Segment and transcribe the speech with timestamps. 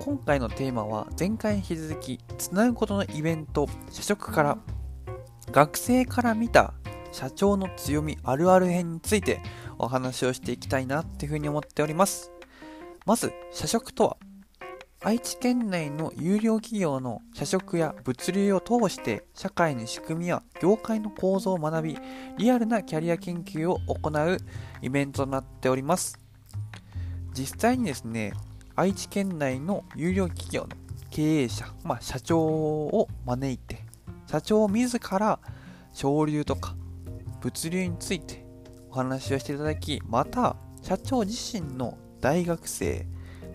[0.00, 4.58] 今回のテーマは前回に引き続きつなぐことのイベント社食から
[5.50, 6.74] 学生から見た
[7.10, 9.40] 社長の強みあるある編について
[9.76, 12.30] お話をしていきたいなっていうふうに思っております。
[13.06, 14.16] まず社食とは
[15.00, 21.98] 愛知県内の有料企業の社食や物流を通して社会の仕組みや業界の構造を学び
[22.36, 24.38] リアルなキャリア研究を行う
[24.82, 26.18] イベントとなっております。
[27.32, 28.32] 実際にですね
[28.78, 30.68] 愛知県内の有料企業の
[31.10, 33.84] 経営者、まあ、社長を招いて
[34.28, 35.40] 社長自ら
[35.92, 36.76] 潮流とか
[37.40, 38.46] 物流について
[38.88, 43.04] お話をしていただきまた社長自身の大学生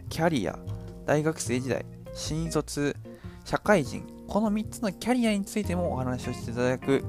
[0.09, 0.59] キャリア
[1.05, 2.93] 大学生時代、新卒、
[3.45, 7.01] 社会人、この3つのキャリアについてもお話をしていただく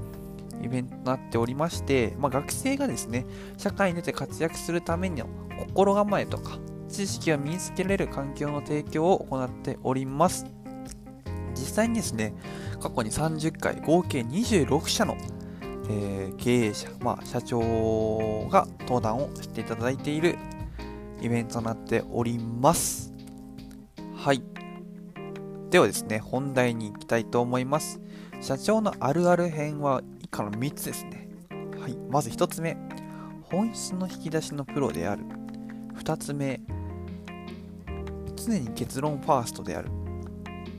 [0.62, 3.26] イベントとなっておりまして、まあ、学生がですね、
[3.58, 5.26] 社会に出て活躍するための
[5.66, 6.60] 心構えとか、
[6.95, 10.47] 知識を身につけられる環境の提供を行っております。
[11.55, 12.34] 実際にですね、
[12.81, 15.17] 過去に30回、合計26社の、
[15.91, 20.37] えー、経営者、まあ、社長が登壇をしていただいている
[21.20, 23.12] イベントとなっております。
[24.15, 24.42] はい。
[25.70, 28.00] ではですね、本題に行きたいと思います。
[28.41, 31.28] 社長のあるある編は以下の3つですね。
[31.81, 31.97] はい。
[32.09, 32.77] まず1つ目、
[33.42, 35.25] 本質の引き出しのプロである。
[35.97, 36.61] 2つ目、
[38.47, 39.91] 常に結論ファーストである。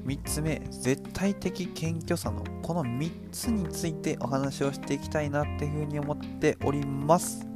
[0.06, 7.48] 3つ目、絶対的謙虚さのこの3つについてお話をしていきたいなっていうふうに思っております。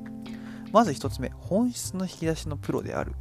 [0.72, 3.14] まず1つ目、本質の引き出しのプロである。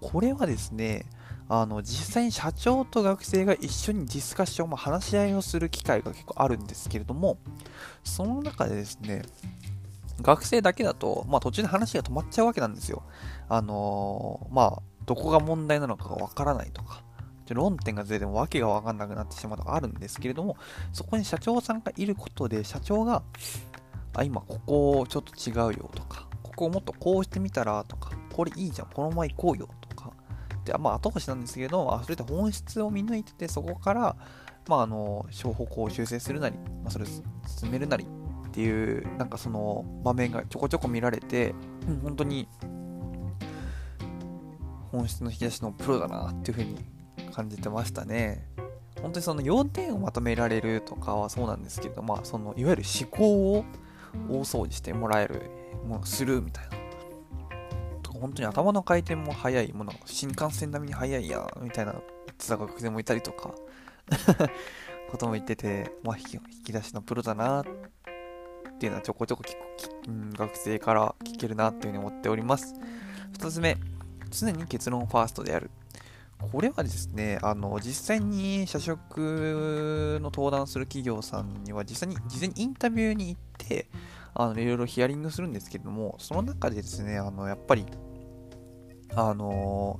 [0.00, 1.06] これはですね、
[1.48, 7.38] あの実際に社長と学生が一緒にディスカッション、まあ、話し合いをする機会が結構あるんですけれども
[8.02, 9.22] その中でですね
[10.20, 13.04] 学生だけだと、まあ、途中で話が止まっちゃうわけなんですよ
[13.48, 17.02] あのー、まあどこが問題なのかがわからないとか
[17.48, 20.56] 論点がずれても訳がわかんなくなってしまうとかあるんですけれども
[20.92, 23.22] そこに社長さんがいることで社長が
[24.14, 30.12] あ今ここちょっと違うよとかここをもっとこうしてみたらとかこれいいじゃんこのまま行こうよとか。
[30.66, 34.16] で、まあ、後押しなんですけど、まあ、それで本質を見抜いてて、そこから、
[34.68, 38.04] まあ、あの、小方向を修正するなり、まあ、それを進めるなり
[38.48, 41.54] っていう、なんかその場面がちょこちょこ見られて、
[41.88, 42.48] うん、本当に、
[44.96, 46.76] 本質の引き出しのプロだなっていうふうに
[47.32, 48.48] 感じてましたね。
[49.02, 53.64] 本当にその要点をまとめられるとかはそうなんですけど、まあ、そのいわゆる思考を
[54.30, 55.42] 大掃除してもらえる、
[55.86, 56.76] もうするみたいな。
[58.18, 62.02] 本当に頭の回転も速いもの、新幹線並みに速いや、みたいな言っ
[62.34, 63.54] てた学生もいたりとか
[65.12, 67.64] ことも言ってて、まあ引き出しのプロだなっ
[68.78, 72.74] ていうのはちょこちょこ聞く、うん、学生から聞けるなっていうふうに思っております。
[73.34, 73.76] 2つ目、
[74.30, 75.70] 常に結論ファーストである。
[76.52, 83.88] これはですね、あの、実際に社食の登壇する企業さんには実際に、事前にインタビューに行って、
[84.34, 87.86] あの、いろいろヒアリングするんですけども、その中でですね、あの、やっぱり、
[89.14, 89.98] あの、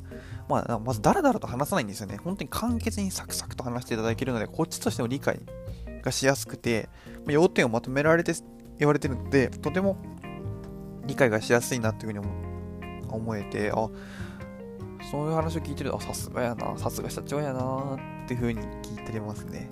[0.49, 2.19] まあ、まずダラダラと話さないんですよね。
[2.19, 5.41] 本当に簡潔にサクサクと話していただけるので、こっちとしても理解
[6.03, 6.91] がしやすくて、
[7.27, 8.35] 要点をまとめられて
[8.79, 9.97] 言われてるので、とても
[11.07, 12.46] 理解がしやすいなというふうに思
[13.15, 13.89] 思えて、あ、
[15.11, 19.71] そういう話を聞いてると、あ、さすがやな、さすが社長やなっていうふうに聞いてますね。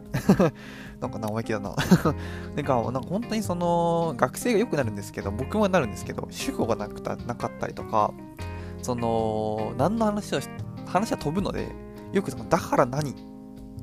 [1.01, 1.75] なんか生意気だな
[2.55, 8.13] なんか、なんか本当にその、学生が良くなるんですけど、僕もなるんですけど、主語がなくたなかったりとか、
[8.81, 10.41] その、何の話を、
[10.87, 11.69] 話は飛ぶので、
[12.13, 13.15] よくそのだから何っ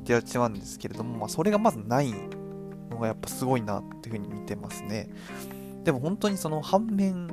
[0.04, 2.12] てやっちまうんですけれども、まあ、それがまずない
[2.90, 5.10] のがやっぱすごいなっていうふうに見てますね。
[5.84, 7.28] でも本当にその反面、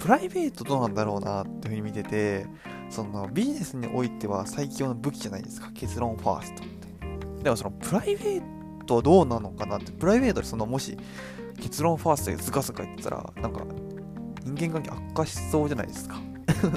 [0.00, 2.46] プライベートどうなんだろうなっていうふうに見てて、
[2.88, 7.42] そのビジネスにおいては最強の武器じゃないですか、結論ファーストって。
[7.44, 10.96] でもそのプライベートはどうなのかなって、プライベートでそのもし
[11.60, 13.66] 結論ファーストでズカズカ言ったら、なんか
[14.42, 16.18] 人間関係悪化しそうじゃないですか。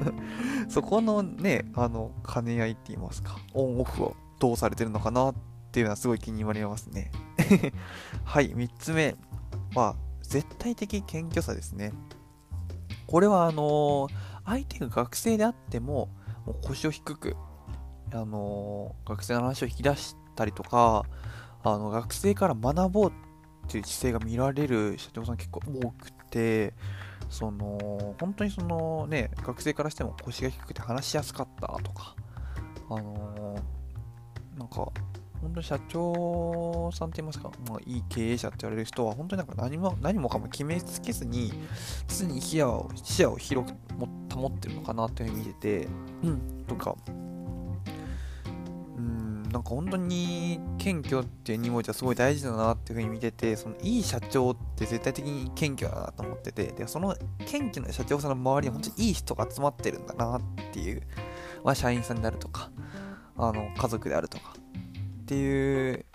[0.68, 5.36] そこのね、あの、兼ね合いって言いますか、オンオフをどうされてるのかなっ
[5.72, 7.10] ていうのはすごい気になりますね。
[8.26, 9.16] はい、3つ目
[9.76, 11.94] は、絶対的謙虚さですね。
[13.14, 14.08] これは、あの
[14.44, 16.10] 相手が学生であっても、
[16.48, 17.36] もう腰を低く、
[18.12, 21.06] あの学生の話を引き出したりとか、
[21.62, 23.12] あの学生から学ぼうっ
[23.70, 26.74] ていう姿勢が見られる社長さん結構多くて、
[27.30, 32.16] その本当にそのね、学生からしても腰が低くて話しやすかったとか、
[32.90, 33.60] あの
[34.58, 34.92] なんか
[35.44, 41.52] 本当に社長さんって言いますか、まあ、いい経営者って言われる人は、本当になんか何も何もかも決めつけずに、
[42.08, 43.76] 常に視野を視野を広く
[44.34, 45.88] 保ってるのかなっていうふうに見てて、
[46.24, 46.96] うん、とか、
[48.98, 60.42] うん、なんか本当に謙虚っていう2文字はすごい大事だなっていうふうに見てて、そのいい社長って絶対的に謙虚だなと思ってて、でその謙虚な社長さんの周りに本当にいい人が集まってるんだなっ
[60.72, 61.02] ていう、
[61.66, 62.72] まあ、社員さんであるとか、
[63.36, 64.33] あの家族であるとか、
[65.24, 66.06] っていう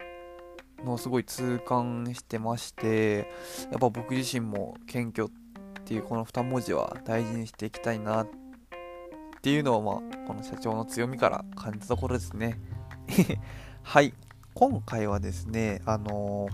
[0.84, 3.30] のをすごい痛感してまして
[3.70, 5.30] やっぱ僕自身も謙虚っ
[5.84, 8.28] ていうこの2文字は大事にしていきたいなっ
[9.40, 12.60] ていうのをまあこの社長の強みから感じたところですね。
[13.82, 14.12] はい。
[14.54, 16.52] 今回はですねあのー、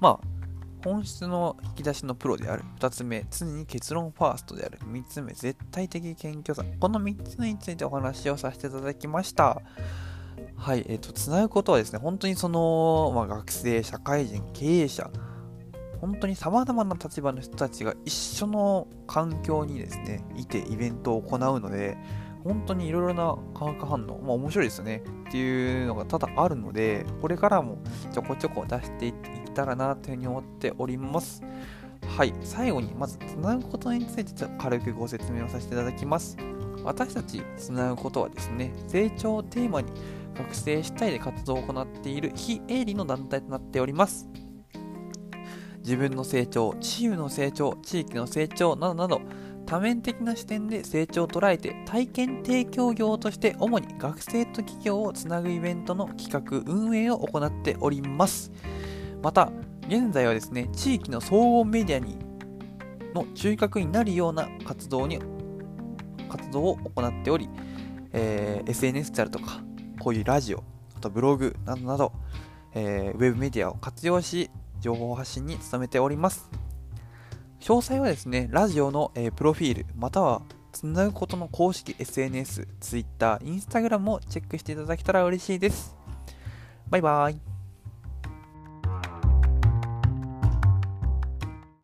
[0.00, 0.26] まあ
[0.84, 2.64] 本質の引き出しのプロである。
[2.78, 4.78] 2つ目常に結論ファーストである。
[4.78, 6.64] 3つ目絶対的謙虚さ。
[6.80, 9.60] この3つについてお話をさせていただきました。
[10.56, 15.10] はい、えっ、ー、と、つなぐことはですね、本当にその、まあ、学生、社会人、経営者、
[16.00, 21.96] 本当に様々な立場の人たちが一緒の環境にですね、いてイベントを行うので、
[22.44, 27.78] 本当にいろいろな化学反応、まあ面白いですよねっていうのが多々あるので、これからも
[28.12, 29.14] ちょこちょこ出していっ
[29.54, 31.42] たらなというふうに思っております。
[32.06, 36.36] はい、最後にまずつなぐことについてちょっと軽くご説明をさせていただきます。
[36.84, 39.90] 私たちつなぐことはですね、成長をテーマに
[40.36, 44.28] 学生主体で活動を行っている非営利の団体となっております。
[45.78, 49.20] 自分の成長、チームの成長、地域の成長などなど、
[49.66, 58.52] 多面的な視点で成長を捉えて体験提供業として主に学生と企業をつなぐイベントの企画運営を行っております
[59.22, 59.50] また
[59.88, 62.18] 現在はですね地域の総合メディアに
[63.14, 65.18] の中核になるような活動に
[66.28, 67.48] 活動を行っており、
[68.12, 69.62] えー、SNS であるとか
[70.04, 70.62] こういうラジオ、
[70.94, 72.12] あとブログなどなど、
[72.74, 76.50] えー、ウェブメディアを活用し、情報発信に努めております。
[77.58, 80.42] 詳細はですね、ラジオの、えー、プロフィール、または
[80.72, 85.96] つなぐことの公式 SNS、Twitter、Instagram もチェックしていただけたら嬉しいです。
[86.90, 87.53] バイバイ。